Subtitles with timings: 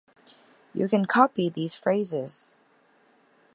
[0.73, 2.55] You can copy these phrases.